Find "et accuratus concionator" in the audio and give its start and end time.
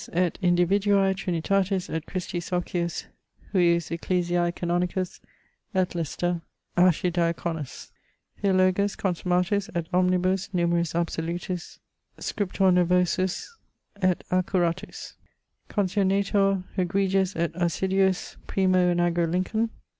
14.01-16.63